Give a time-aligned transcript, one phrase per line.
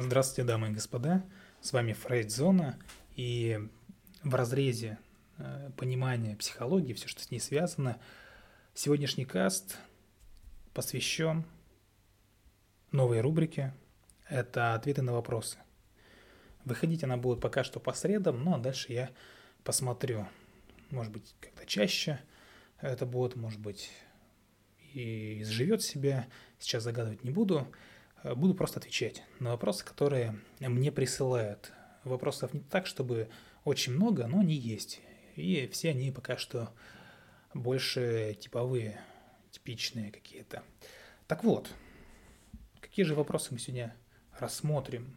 [0.00, 1.24] Здравствуйте, дамы и господа.
[1.60, 2.78] С вами Фрейд Зона.
[3.16, 3.58] И
[4.22, 4.96] в разрезе
[5.38, 7.98] э, понимания психологии, все, что с ней связано,
[8.74, 9.76] сегодняшний каст
[10.72, 11.44] посвящен
[12.92, 13.74] новой рубрике.
[14.28, 15.58] Это ответы на вопросы.
[16.64, 19.10] Выходить она будет пока что по средам, но дальше я
[19.64, 20.28] посмотрю.
[20.90, 22.20] Может быть, как-то чаще
[22.80, 23.90] это будет, может быть,
[24.92, 26.28] и изживет себя.
[26.60, 27.66] Сейчас загадывать не буду.
[28.22, 31.72] Э, буду просто отвечать на вопросы, которые мне присылают.
[32.04, 33.28] Вопросов не так, чтобы
[33.64, 35.00] очень много, но они есть.
[35.36, 36.72] И все они пока что
[37.54, 39.00] больше типовые,
[39.50, 40.62] типичные какие-то.
[41.26, 41.70] Так вот,
[42.80, 43.94] какие же вопросы мы сегодня
[44.38, 45.16] рассмотрим?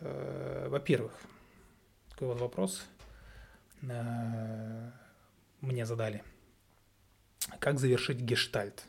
[0.00, 1.20] Э, во-первых,
[2.10, 2.84] такой вот вопрос
[3.82, 4.90] э,
[5.60, 6.22] мне задали.
[7.58, 8.84] Как завершить гештальт?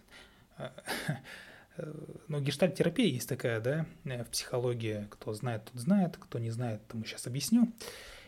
[2.28, 5.08] ну, гештальт-терапия есть такая, да, э, в психологии.
[5.09, 7.72] Кто знает, тот знает, кто не знает, тому сейчас объясню.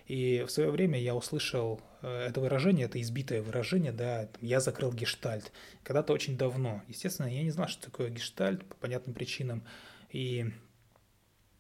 [0.08, 4.92] И в свое время я услышал э, это выражение, это избитое выражение, да, я закрыл
[4.92, 5.52] гештальт.
[5.84, 6.82] Когда-то очень давно.
[6.88, 9.64] Естественно, я не знал, что такое гештальт по понятным причинам.
[10.10, 10.52] И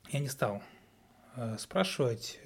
[0.09, 0.61] я не стал
[1.35, 2.39] э, спрашивать,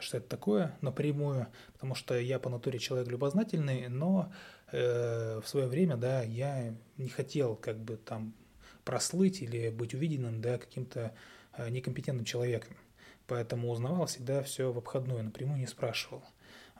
[0.00, 4.32] что это такое напрямую, потому что я по натуре человек любознательный, но
[4.72, 8.36] в свое время, да, я не хотел как бы там
[8.84, 11.14] прослыть или быть увиденным да, каким-то
[11.56, 12.76] э, некомпетентным человеком.
[13.26, 16.24] Поэтому узнавал всегда все в обходную, напрямую не спрашивал.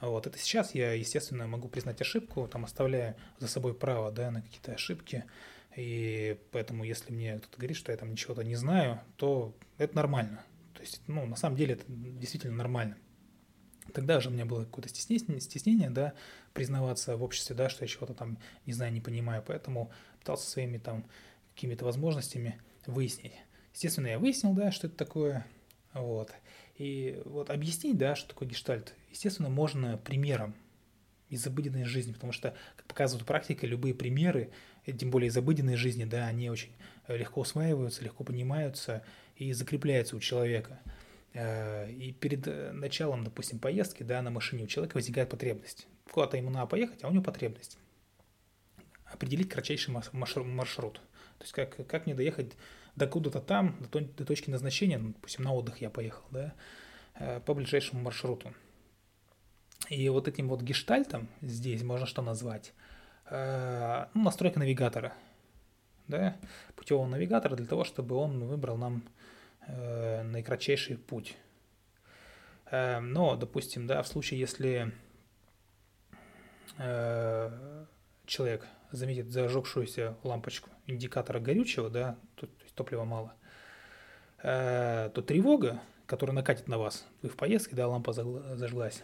[0.01, 0.27] Вот.
[0.27, 4.73] Это сейчас я, естественно, могу признать ошибку, там оставляя за собой право да, на какие-то
[4.73, 5.25] ошибки.
[5.77, 10.43] И поэтому, если мне кто-то говорит, что я там ничего-то не знаю, то это нормально.
[10.75, 12.97] То есть, ну, на самом деле это действительно нормально.
[13.93, 16.15] Тогда же у меня было какое-то стеснение, стеснение, да,
[16.53, 19.91] признаваться в обществе, да, что я чего-то там не знаю, не понимаю, поэтому
[20.21, 21.05] пытался своими там
[21.55, 23.33] какими-то возможностями выяснить.
[23.73, 25.47] Естественно, я выяснил, да, что это такое,
[25.93, 26.33] вот.
[26.77, 30.55] И вот объяснить, да, что такое гештальт, естественно, можно примером
[31.28, 34.50] из обыденной жизни, потому что, как показывает практика, любые примеры,
[34.84, 36.72] тем более из обыденной жизни, да, они очень
[37.06, 39.05] легко усваиваются, легко понимаются
[39.37, 40.81] и закрепляются у человека.
[41.32, 45.87] Э, и перед началом, допустим, поездки, да, на машине у человека возникает потребность.
[46.11, 47.78] Куда-то ему надо поехать, а у него потребность.
[49.05, 51.00] Определить кратчайший маршрут.
[51.41, 52.55] То есть как, как мне доехать
[52.97, 56.53] до куда-то там, до, до точки назначения, ну, допустим, на отдых я поехал, да,
[57.15, 58.53] э, по ближайшему маршруту.
[59.89, 62.75] И вот этим вот гештальтом здесь можно что назвать?
[63.25, 65.15] Э, ну, настройка навигатора,
[66.09, 66.37] да,
[66.77, 69.03] путевого навигатора для того, чтобы он выбрал нам
[69.67, 71.39] э, наикратчайший путь.
[72.71, 74.93] Но, допустим, да, в случае, если
[78.27, 83.34] человек заметит зажегшуюся лампочку индикатора горючего, да, тут топлива мало,
[84.43, 89.03] э, то тревога, которая накатит на вас, вы в поездке, да, лампа зажглась,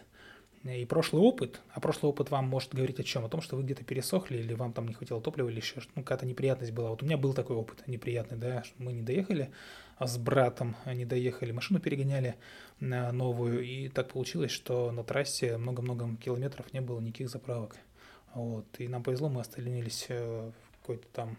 [0.63, 3.23] и прошлый опыт, а прошлый опыт вам может говорить о чем?
[3.23, 6.03] О том, что вы где-то пересохли, или вам там не хватило топлива, или еще ну,
[6.03, 6.89] какая-то неприятность была.
[6.89, 9.51] Вот у меня был такой опыт неприятный, да, что мы не доехали,
[9.97, 12.35] а с братом не доехали, машину перегоняли
[12.79, 17.77] на новую, и так получилось, что на трассе много-много километров не было никаких заправок.
[18.33, 18.65] Вот.
[18.79, 21.37] И нам повезло, мы остановились э, в какой-то там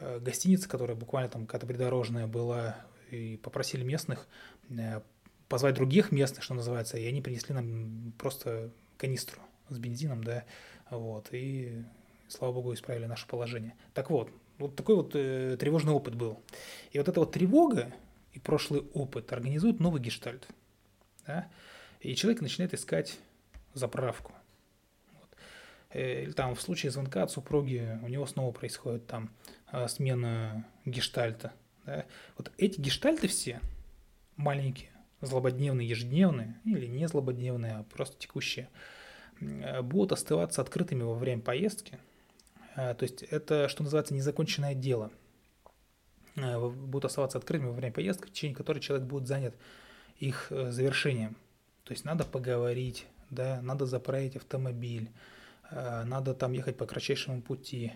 [0.00, 2.76] э, гостинице, которая буквально там какая-то придорожная была,
[3.10, 4.26] и попросили местных
[4.70, 5.00] э,
[5.48, 10.44] позвать других местных, что называется, и они принесли нам просто канистру с бензином, да,
[10.90, 11.84] вот, и,
[12.28, 13.74] слава богу, исправили наше положение.
[13.94, 16.42] Так вот, вот такой вот э, тревожный опыт был.
[16.90, 17.92] И вот эта вот тревога
[18.32, 20.48] и прошлый опыт организуют новый гештальт,
[21.26, 21.48] да,
[22.00, 23.18] и человек начинает искать
[23.74, 24.32] заправку–
[25.96, 29.30] или там в случае звонка от супруги у него снова происходит там
[29.72, 31.52] э, смена гештальта.
[31.86, 32.04] Да?
[32.36, 33.60] Вот эти гештальты все
[34.36, 34.90] маленькие,
[35.22, 38.68] злободневные, ежедневные, или не злободневные, а просто текущие,
[39.40, 41.98] э, будут оставаться открытыми во время поездки.
[42.74, 45.10] То есть это, что называется, незаконченное дело.
[46.34, 49.54] Будут оставаться открытыми во время поездки, в течение которой человек будет занят
[50.18, 51.38] их завершением.
[51.84, 55.35] То есть надо поговорить, да, надо заправить автомобиль, Э,
[55.70, 57.92] надо там ехать по кратчайшему пути,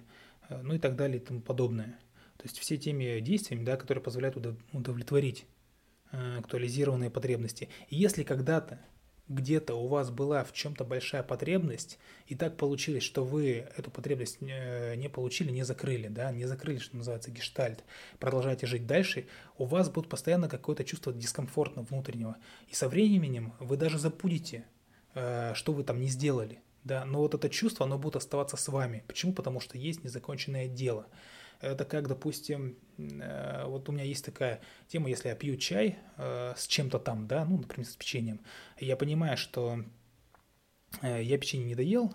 [0.49, 1.99] э, ну и так далее и тому подобное.
[2.37, 4.37] То есть все теми действиями, да, которые позволяют
[4.73, 5.47] удовлетворить
[6.13, 7.69] э, актуализированные потребности.
[7.89, 8.81] И если когда-то
[9.29, 14.41] где-то у вас была в чем-то большая потребность, и так получилось, что вы эту потребность
[14.41, 17.85] не получили, не закрыли, да, не закрыли, что называется, гештальт,
[18.19, 22.39] продолжаете жить дальше, у вас будет постоянно какое-то чувство дискомфорта внутреннего.
[22.67, 24.65] И со временем вы даже забудете,
[25.13, 29.05] что вы там не сделали– да, но вот это чувство, оно будет оставаться с вами.
[29.07, 29.33] Почему?
[29.33, 31.07] Потому что есть незаконченное дело.
[31.61, 36.55] Это как, допустим, э, вот у меня есть такая тема, если я пью чай э,
[36.57, 38.41] с чем-то там, да, ну, например, с печеньем,
[38.79, 39.85] я понимаю, что
[41.03, 42.15] э, я печенье не доел,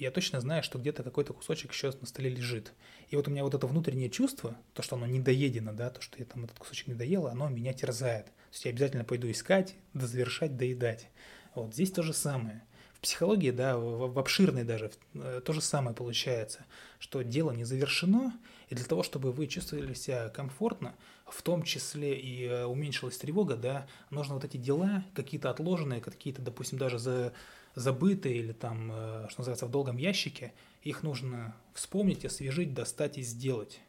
[0.00, 2.72] я точно знаю, что где-то какой-то кусочек еще на столе лежит.
[3.10, 6.18] И вот у меня вот это внутреннее чувство, то, что оно недоедено, да, то, что
[6.18, 8.26] я там этот кусочек не доел, оно меня терзает.
[8.26, 11.10] То есть я обязательно пойду искать, дозавершать, доедать.
[11.54, 12.64] Вот здесь то же самое.
[13.00, 16.66] Психологии, да, в, в обширной даже, э, то же самое получается,
[16.98, 18.38] что дело не завершено,
[18.68, 20.94] и для того, чтобы вы чувствовали себя комфортно,
[21.26, 26.42] в том числе и э, уменьшилась тревога, да, нужно вот эти дела, какие-то отложенные, какие-то,
[26.42, 27.32] допустим, даже за
[27.74, 33.22] забытые или там, э, что называется, в долгом ящике, их нужно вспомнить, освежить, достать и
[33.22, 33.80] сделать.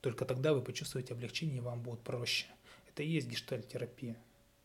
[0.00, 2.46] Только тогда вы почувствуете облегчение, и вам будет проще.
[2.88, 4.16] Это и есть гештальт-терапия,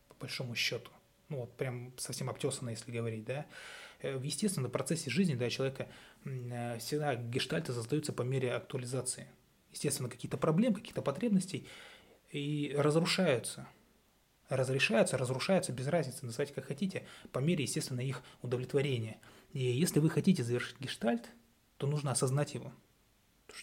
[0.08, 0.90] по большому счету.
[1.28, 3.46] Ну вот прям совсем обтесанно, если говорить, да.
[4.00, 4.22] Э, в
[4.68, 5.88] процессе жизни да, человека
[6.24, 9.28] э, всегда гештальты создаются по мере актуализации.
[9.72, 11.66] Естественно, какие-то проблемы, каких-то потребностей
[12.30, 13.68] и разрушаются–
[14.48, 19.18] разрешаются, разрушаются, без разницы, называйте как хотите, по мере, естественно, их удовлетворения.
[19.52, 21.28] И если вы хотите завершить гештальт,
[21.78, 22.72] то нужно осознать его.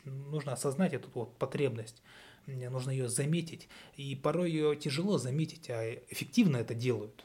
[0.06, 2.02] Нужно осознать эту вот потребность,
[2.48, 3.70] нужно ее заметить.
[3.96, 7.24] И порой ее тяжело заметить, а эффективно это делают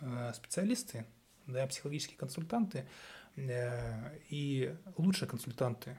[0.00, 1.06] э, специалисты,
[1.46, 2.86] да, психологические консультанты
[3.36, 5.96] э, и лучшие консультанты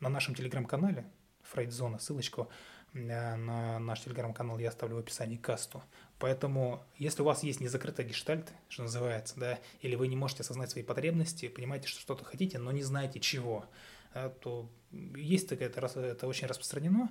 [0.00, 1.04] на нашем телеграм-канале
[1.42, 2.50] Фрейдзона, ссылочку
[2.96, 5.82] Э, на наш телеграм-канал я оставлю в описании касту.
[6.18, 10.70] Поэтому, если у вас есть незакрытый гештальт, что называется, да, или вы не можете осознать
[10.70, 13.66] свои потребности, понимаете, что что-то хотите, но не знаете чего,
[14.14, 14.70] э, то
[15.14, 17.10] есть такое, это, это очень распространено,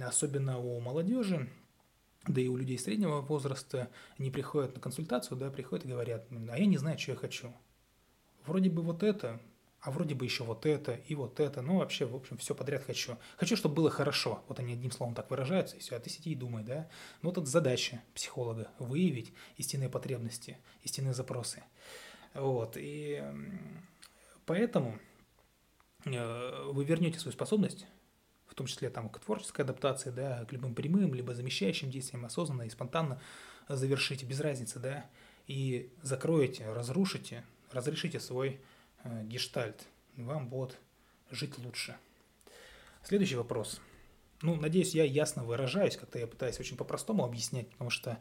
[0.00, 1.48] особенно у молодежи,
[2.26, 6.58] да и у людей среднего возраста не приходят на консультацию, да, приходят и говорят, а
[6.58, 7.52] я не знаю, что я хочу.
[8.46, 9.40] Вроде бы вот это,
[9.80, 12.84] а вроде бы еще вот это и вот это, ну вообще, в общем, все подряд
[12.84, 13.18] хочу.
[13.36, 16.30] Хочу, чтобы было хорошо, вот они одним словом так выражаются, и все, а ты сиди
[16.30, 16.88] и думай, да.
[17.20, 21.64] Ну вот это задача психолога, выявить истинные потребности, истинные запросы.
[22.34, 23.22] Вот, и
[24.46, 24.98] поэтому
[26.04, 27.86] э, вы вернете свою способность,
[28.52, 32.62] в том числе там к творческой адаптации, да, к любым прямым, либо замещающим действиям осознанно
[32.62, 33.20] и спонтанно
[33.68, 35.06] завершите, без разницы, да,
[35.46, 38.60] и закроете, разрушите, разрешите свой
[39.04, 40.78] Э, гештальт, вам будет
[41.30, 41.96] жить лучше.
[43.02, 43.80] Следующий вопрос.
[44.42, 48.18] Ну, надеюсь, я ясно выражаюсь, как-то я пытаюсь очень по-простому объяснять, потому что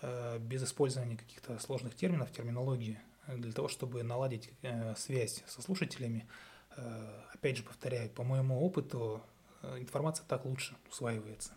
[0.00, 5.60] э, без использования каких-то сложных терминов, терминологии, э, для того, чтобы наладить э, связь со
[5.60, 6.26] слушателями,
[6.76, 9.22] э, опять же повторяю, по моему опыту
[9.78, 11.52] информация так лучше усваивается.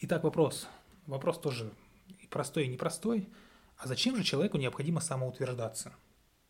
[0.00, 0.68] Итак, вопрос.
[1.06, 1.72] Вопрос тоже
[2.20, 3.28] и простой, и непростой.
[3.76, 5.94] А зачем же человеку необходимо самоутверждаться?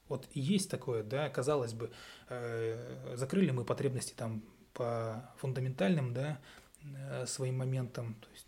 [0.08, 1.92] Вот есть такое, да, казалось бы,
[2.28, 4.42] э, закрыли мы потребности там
[4.72, 6.40] по фундаментальным, да,
[6.82, 8.46] э, своим моментам, то есть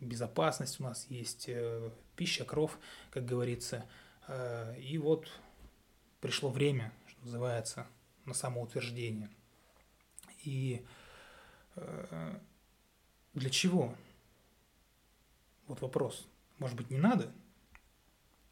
[0.00, 2.78] безопасность у нас есть, э, пища, кров,
[3.10, 3.84] как говорится,
[4.26, 5.28] э, и вот
[6.20, 7.86] пришло время, что называется,
[8.24, 9.30] на самоутверждение.
[10.44, 10.84] И
[11.76, 12.38] э,
[13.34, 13.94] для чего?
[15.66, 16.26] Вот вопрос.
[16.58, 17.32] Может быть, не надо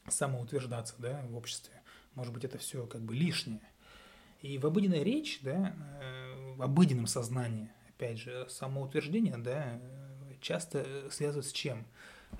[0.09, 1.83] самоутверждаться, да, в обществе?
[2.15, 3.69] Может быть, это все как бы лишнее.
[4.41, 9.81] И в обыденной речи, да, э, в обыденном сознании, опять же, самоутверждение, да,
[10.41, 11.87] часто связывают с чем?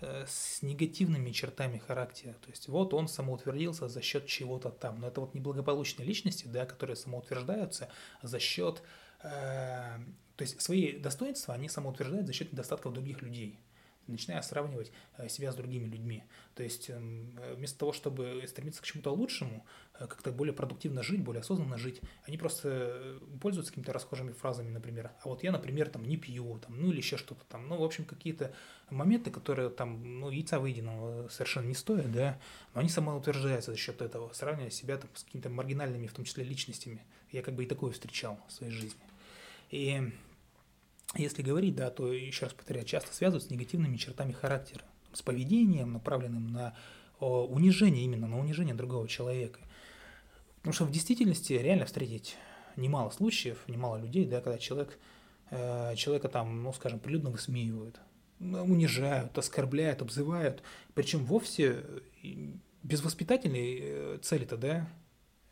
[0.01, 2.33] Э, с негативными чертами характера.
[2.33, 5.01] То есть вот он самоутвердился за счет чего-то там.
[5.01, 7.89] Но это вот неблагополучные личности, да, которые самоутверждаются
[8.23, 8.83] за счет...
[9.23, 9.99] Э,
[10.37, 13.59] то есть свои достоинства они самоутверждают за счет недостатков других людей
[14.07, 16.25] начиная сравнивать э, себя с другими людьми.
[16.55, 19.65] То есть эм, вместо того, чтобы стремиться к чему-то лучшему,
[19.95, 24.71] э, как-то более продуктивно жить, более осознанно жить, они просто э, пользуются какими-то расхожими фразами,
[24.71, 25.13] например.
[25.23, 27.69] А вот я, например, там не пью, там, ну или еще что-то там.
[27.69, 28.53] Ну, в общем, какие-то
[28.91, 32.39] моменты, которые там, ну, яйца выеденного совершенно не стоят, да,
[32.75, 36.45] но они самоутверждаются за счет этого, сравнивая себя там, с какими-то маргинальными, в том числе,
[36.45, 37.05] личностями.
[37.31, 39.01] Я как бы и такое встречал в своей жизни.
[39.73, 40.13] И
[41.17, 45.93] если говорить, да, то, еще раз повторяю, часто связывают с негативными чертами характера, с поведением,
[45.95, 46.77] направленным на
[47.19, 49.61] унижение, именно на унижение другого человека.
[50.57, 52.37] Потому что в действительности реально встретить
[52.77, 54.99] немало случаев, немало людей, да, когда человек,
[55.51, 58.01] э, человека там, ну, скажем, прилюдно высмеивают,
[58.41, 60.63] унижают, оскорбляют, обзывают,
[60.95, 61.85] причем вовсе
[62.83, 64.89] без воспитательной э, цели-то, да,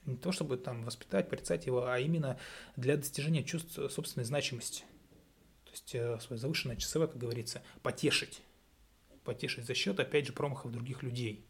[0.06, 2.38] не то чтобы там воспитать, порицать его, а именно
[2.76, 4.84] для достижения чувств собственной значимости–
[5.70, 8.42] то есть э, свое завышенное часовое, как говорится, потешить.
[9.22, 11.46] Потешить за счет, опять же, промахов других людей.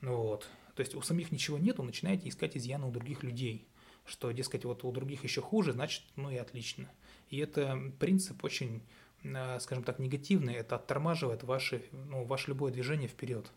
[0.00, 0.48] Ну вот.
[0.74, 3.68] То есть у самих ничего нету, начинаете искать изъяны у других людей.
[4.04, 6.90] Что, дескать, вот у других еще хуже, значит, ну и отлично.
[7.30, 8.82] И это принцип очень,
[9.22, 10.54] э, скажем так, негативный.
[10.54, 13.52] Это оттормаживает ваши, ну, ваше любое движение вперед.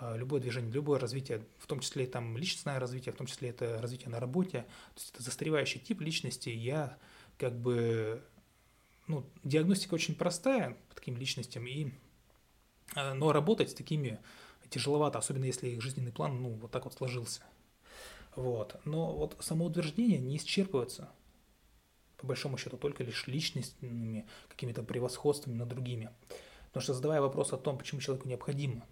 [0.00, 3.80] А, любое движение, любое развитие, в том числе там личностное развитие, в том числе это
[3.80, 4.62] развитие на работе.
[4.94, 6.48] То есть это застаревающий тип личности.
[6.48, 6.98] Я
[7.38, 8.22] как бы
[9.06, 11.92] ну, диагностика очень простая по таким личностям, и,
[12.96, 14.18] э, но работать с такими
[14.70, 17.42] тяжеловато, особенно если их жизненный план, ну, вот так вот сложился.
[18.34, 18.80] Вот.
[18.84, 21.08] Но вот самоутверждение не исчерпывается,
[22.16, 26.10] по большому счету, только лишь личностными какими-то превосходствами над другими.
[26.68, 28.84] Потому что задавая вопрос о том, почему человеку необходимо,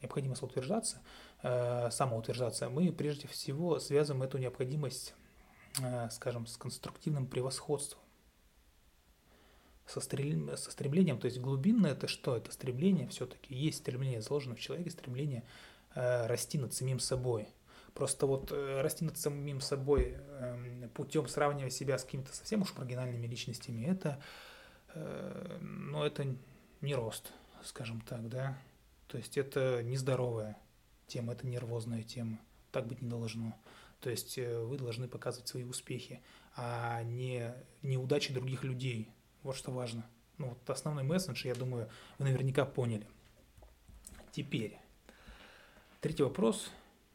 [0.00, 1.00] необходимо самоутверждаться,
[1.42, 5.14] э, самоутверждаться, мы прежде всего связываем эту необходимость,
[5.80, 8.00] э, скажем, с конструктивным превосходством
[9.86, 10.56] со, стрел...
[10.56, 12.36] со стремлением, то есть глубинное это что?
[12.36, 15.44] Это стремление все-таки, есть стремление, заложено в человеке стремление
[15.94, 17.48] э, расти над самим собой.
[17.94, 23.26] Просто вот расти над самим собой э, путем сравнивая себя с какими-то совсем уж маргинальными
[23.26, 24.22] личностями, это,
[25.60, 26.26] ну, это
[26.80, 28.58] не рост, скажем так, да.
[29.10, 30.56] То есть это нездоровая
[31.08, 32.38] тема, это нервозная тема.
[32.70, 33.56] Так быть не должно.
[34.00, 36.22] То есть э, вы должны показывать свои успехи,
[36.54, 37.52] а не
[37.82, 39.10] неудачи других людей.
[39.42, 40.06] Вот что важно.
[40.38, 43.04] Ну, вот основной месседж, я думаю, вы наверняка поняли.
[44.30, 44.78] Теперь,
[46.00, 46.70] третий вопрос.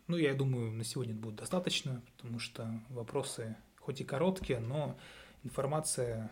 [0.08, 4.98] Ну, я думаю, на сегодня будет достаточно, потому что вопросы хоть и короткие, но
[5.44, 6.30] информация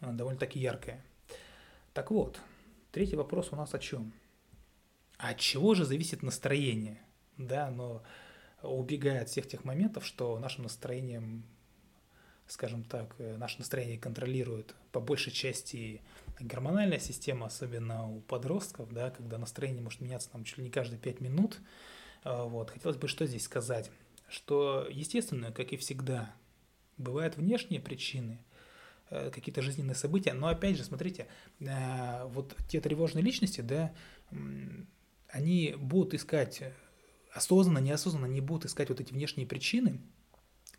[0.00, 1.04] а, довольно-таки яркая.
[1.92, 2.40] Так вот,
[2.92, 4.14] третий вопрос у нас о чем?
[5.22, 7.00] От чего же зависит настроение?
[7.36, 8.02] Да, но
[8.62, 11.44] убегая от всех тех моментов, что нашим настроением
[12.50, 16.02] скажем так, э, наше настроение контролирует по большей части
[16.40, 20.98] гормональная система, особенно у подростков, да, когда настроение может меняться там чуть ли не каждые
[20.98, 21.60] 5 минут.
[22.24, 22.70] А, вот.
[22.70, 23.90] Хотелось бы что здесь сказать,
[24.28, 26.34] что, естественно, как и всегда,
[26.98, 28.38] бывают внешние причины,
[29.10, 31.28] э, какие-то жизненные события, но опять же, смотрите,
[31.60, 33.92] э, вот те тревожные личности, да,
[35.32, 36.62] они будут искать
[37.32, 40.00] осознанно, неосознанно, они будут искать вот эти внешние причины,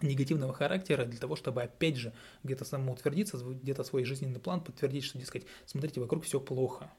[0.02, 5.20] негативного характера для того, чтобы опять же где-то самоутвердиться, где-то свой жизненный план подтвердить, что,
[5.20, 6.92] дескать, смотрите, вокруг все плохо.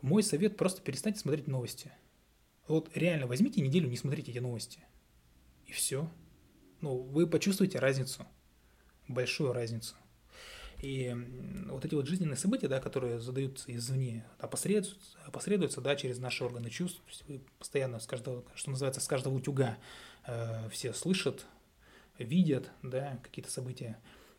[0.00, 1.92] Мой совет просто перестаньте смотреть новости.
[2.66, 4.80] Вот реально возьмите неделю, не смотрите эти новости.
[5.66, 6.10] И все.
[6.80, 8.26] Ну, вы почувствуете разницу.
[9.08, 9.94] Большую разницу.
[10.82, 11.16] И
[11.68, 16.70] вот эти вот жизненные события, да, которые задаются извне, опосредуются, опосредуются да, через наши органы
[16.70, 17.00] чувств.
[17.28, 19.78] Вы постоянно с каждого, что называется, с каждого утюга
[20.26, 21.46] э, все слышат,
[22.18, 23.96] видят, да, какие-то события.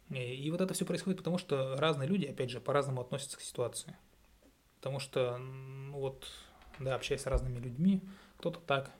[0.10, 3.96] И вот это все происходит потому, что разные люди, опять же, по-разному относятся к ситуации.
[4.80, 6.28] Потому что, ну вот,
[6.78, 8.02] да, общаясь с разными людьми,
[8.38, 8.92] кто-то так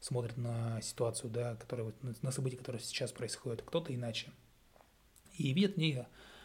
[0.00, 4.30] смотрит на ситуацию, да, которая, на события, которые сейчас происходят, кто-то иначе.
[5.38, 6.04] И видит в ней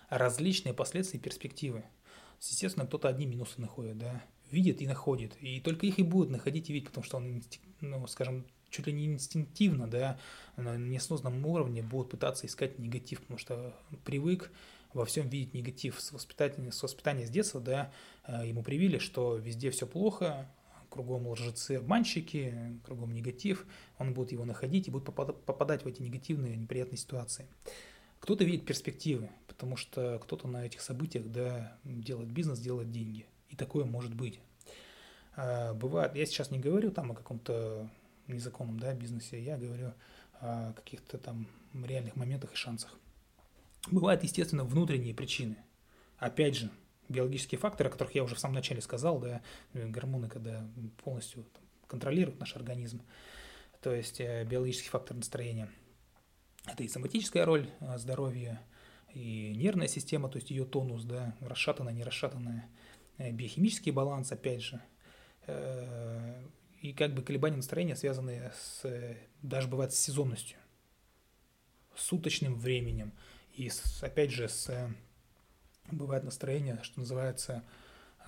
[0.10, 1.84] различные последствия и перспективы.
[2.42, 5.36] Естественно, кто-то одни минусы находит, да, видит и находит.
[5.42, 7.42] И только их и будет находить и видеть, потому что он,
[7.82, 10.20] ну, скажем, чуть ли не инстинктивно, да,
[10.58, 14.52] на неосознанном уровне будут пытаться искать негатив, потому что привык
[14.94, 17.92] во всем видеть негатив с воспитания, с воспитания с детства, да,
[18.28, 20.50] э, ему привили, что везде все плохо,
[20.90, 23.66] кругом лжецы, обманщики, кругом негатив,
[23.98, 27.48] он будет его находить и будет попадать в эти негативные, неприятные ситуации.
[28.26, 33.28] Кто-то видит перспективы, потому что кто-то на этих событиях да, делает бизнес, делает деньги.
[33.50, 34.40] И такое может быть.
[35.36, 37.88] А, бывает, я сейчас не говорю там о каком-то
[38.26, 39.94] незаконном да, бизнесе, я говорю
[40.40, 42.98] о каких-то там реальных моментах и шансах.
[43.92, 45.58] Бывают, естественно, внутренние причины.
[46.18, 46.72] Опять же,
[47.10, 49.44] биологические факторы, о которых я уже в самом начале сказал, да,
[49.76, 50.68] гормоны, когда
[51.04, 53.04] полностью там, контролируют наш организм,
[53.84, 55.70] то есть э, биологический фактор настроения.
[56.68, 58.62] Это и соматическая роль э, здоровья,
[59.14, 62.70] и нервная система, то есть ее тонус, да, расшатанная, не расшатанная,
[63.18, 64.82] э, биохимический баланс, опять же,
[66.82, 68.84] и как бы колебания настроения связаны с,
[69.44, 70.58] даже бывает с сезонностью,
[71.96, 73.14] суточным временем
[73.54, 74.92] и с, опять же с
[75.92, 77.64] бывает настроение, что называется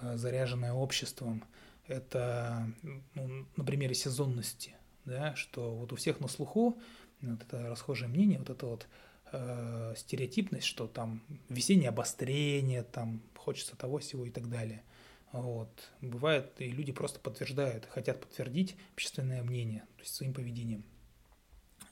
[0.02, 1.44] э, заряженное обществом.
[1.88, 2.72] Это
[3.14, 4.76] ну, на примере сезонности,
[5.06, 6.80] да, что вот у всех на слуху
[7.22, 8.88] вот это расхожее мнение, вот это вот
[9.32, 14.84] э, стереотипность, что там весеннее обострение, там хочется того всего и так далее–
[15.32, 15.92] вот.
[16.02, 20.84] Бывает, и люди просто подтверждают, хотят подтвердить общественное мнение, то есть своим поведением.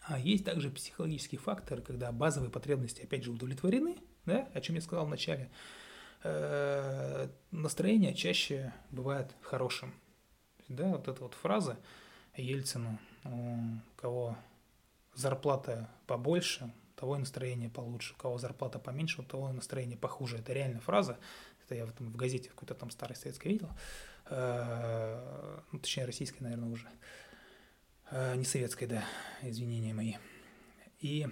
[0.08, 4.82] А есть также психологические факторы, когда базовые потребности, опять же, удовлетворены, да, о чем я
[4.82, 5.50] сказал в начале.
[6.24, 9.94] Э, настроение чаще бывает хорошим.
[10.68, 11.78] Да, вот эта вот фраза
[12.36, 13.58] Ельцину У
[13.98, 14.38] кого
[15.16, 18.14] зарплата побольше, того и настроение получше.
[18.14, 20.38] У кого зарплата поменьше, у того и настроение похуже.
[20.38, 21.18] Это реальная фраза.
[21.64, 23.70] Это я в, в газете в какой-то там старой советской видел.
[24.28, 26.88] Э, ну, точнее, российской, наверное, уже.
[28.12, 29.04] Э, не советской, да,
[29.42, 30.16] извинения мои.
[31.00, 31.28] И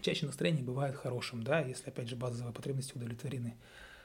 [0.00, 3.56] чаще настроение бывает хорошим, да, если, опять же, базовые потребности удовлетворены.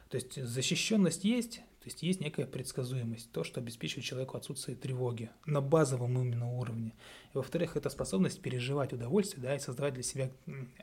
[0.09, 5.29] То есть защищенность есть, то есть есть некая предсказуемость, то, что обеспечивает человеку отсутствие тревоги
[5.45, 6.93] на базовом именно уровне.
[7.33, 10.31] И, во-вторых, это способность переживать удовольствие, да, и создавать для себя,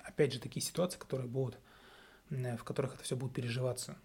[0.05, 1.59] опять же, такие ситуации, которые будут,
[2.31, 3.99] в которых это все будет переживаться.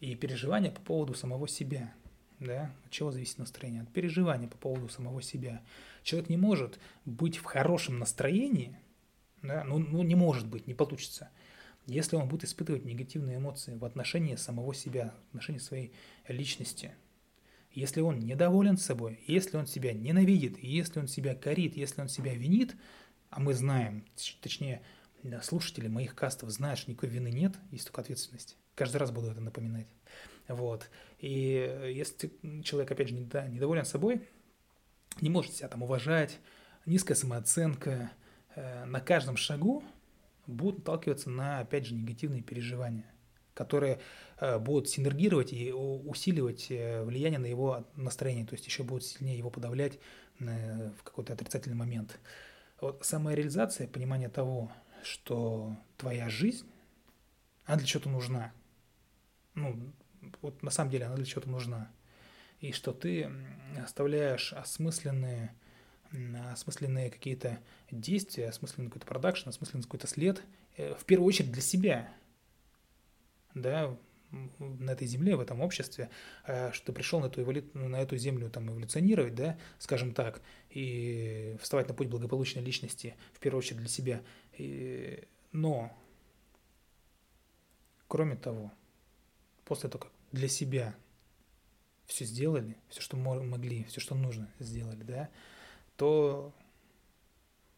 [0.00, 1.94] И переживания по поводу самого себя,
[2.40, 3.82] да, от чего зависит настроение?
[3.82, 5.62] От переживания по поводу самого себя.
[6.02, 8.76] Человек не может быть в хорошем настроении,
[9.42, 11.30] да, ну, ну не может быть, не получится–
[11.86, 15.92] если он будет испытывать негативные эмоции в отношении самого себя, в отношении своей
[16.28, 16.94] личности,
[17.72, 22.34] если он недоволен собой, если он себя ненавидит, если он себя корит, если он себя
[22.34, 22.74] винит,
[23.30, 24.04] а мы знаем,
[24.40, 24.82] точнее,
[25.42, 28.56] слушатели моих кастов знают, что никакой вины нет, есть только ответственность.
[28.74, 29.86] Каждый раз буду это напоминать.
[30.48, 30.90] Вот.
[31.18, 32.32] И если
[32.62, 34.28] человек, опять же, недоволен собой,
[35.20, 36.38] не может себя там уважать,
[36.86, 38.10] низкая самооценка,
[38.56, 39.84] э, на каждом шагу
[40.46, 43.06] будут наталкиваться на, опять же, негативные переживания,
[43.54, 44.00] которые
[44.38, 49.38] э, будут синергировать и усиливать э, влияние на его настроение, то есть еще будут сильнее
[49.38, 49.98] его подавлять
[50.38, 52.18] в какой-то отрицательный момент.
[52.80, 56.66] Вот самореализация, понимание того, что твоя жизнь,
[57.66, 58.52] она для чего-то нужна.
[59.54, 59.92] Ну,
[60.40, 61.90] вот на самом деле она для чего-то нужна.
[62.60, 63.30] И что ты
[63.82, 65.54] оставляешь осмысленные
[66.52, 70.42] осмысленные какие-то действия, осмысленный какой-то продакшн, осмысленный какой-то след,
[70.76, 72.12] э, в первую очередь для себя,
[73.54, 73.96] да,
[74.30, 76.10] на этой земле, в этом обществе,
[76.46, 77.64] э, что ты пришел на эту, эволю...
[77.74, 80.40] на эту землю там эволюционировать, да, скажем так,
[80.70, 84.22] и вставать на путь благополучной личности, в первую очередь для себя.
[84.56, 85.26] И...
[85.52, 85.92] Но,
[88.06, 88.72] кроме того,
[89.64, 90.94] после того, как для себя
[92.06, 95.30] все сделали, все, что могли, все, что нужно, сделали, да,
[96.00, 96.54] то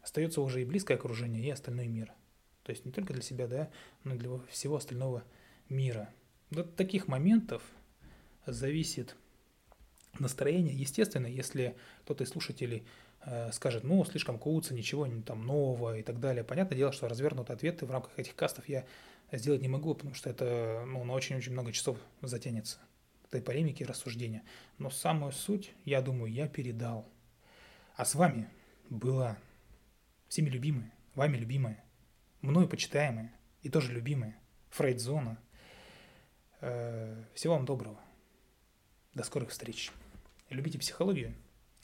[0.00, 2.12] остается уже и близкое окружение, и остальной мир.
[2.62, 3.68] То есть не только для себя, да,
[4.04, 5.24] но и для всего остального
[5.68, 6.08] мира.
[6.54, 7.64] От таких моментов
[8.46, 9.16] зависит
[10.20, 10.72] настроение.
[10.72, 12.85] Естественно, если кто-то из слушателей
[13.22, 16.44] э, скажет, ну, слишком куца, ничего не там нового и так далее.
[16.44, 18.87] Понятное дело, что развернутые ответы в рамках этих кастов я
[19.32, 22.78] сделать не могу, потому что это ну, на очень-очень много часов затянется
[23.26, 24.44] этой полемики и рассуждения.
[24.78, 27.08] Но самую суть, я думаю, я передал.
[27.94, 28.48] А с вами
[28.88, 29.38] была
[30.28, 31.85] всеми любимая, вами любимая,
[32.40, 34.38] мною почитаемая и тоже любимая
[34.70, 35.38] Фрейдзона.
[36.61, 38.00] Э, всего вам доброго.
[39.14, 39.92] До скорых встреч.
[40.48, 41.35] Любите психологию,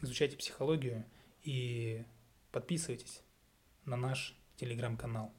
[0.00, 1.04] изучайте психологию
[1.42, 2.04] и
[2.52, 3.22] подписывайтесь
[3.84, 5.32] на наш телеграм-канал.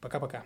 [0.00, 0.44] Пока-пока.